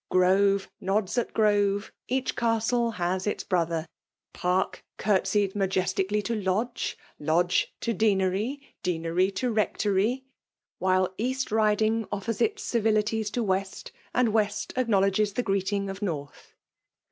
"Grore 0.09 0.61
nods 0.79 1.15
at 1.19 1.31
Groves 1.31 1.91
each 2.07 2.35
Castle 2.35 2.93
faaa 2.93 3.27
its 3.27 3.43
brother 3.43 3.85
;*' 3.43 3.85
Pttrtt 4.33 4.77
cnrteied 4.97 5.53
majestically 5.53 6.23
to 6.23 6.33
Lodge,— 6.33 6.97
Lodge 7.19 7.71
to 7.81 7.93
Deanery,— 7.93 8.61
Deanery 8.83 9.29
to 9.35 9.51
Rectory;— 9.51 10.25
while 10.79 11.13
East 11.19 11.51
Biding 11.51 12.07
offers 12.11 12.41
its 12.41 12.63
civilities 12.63 13.29
to 13.29 13.43
West, 13.43 13.91
and 14.11 14.29
West 14.33 14.73
acknowledges 14.75 15.33
the 15.33 15.43
greeting 15.43 15.87
of 15.87 16.01
North. 16.01 16.55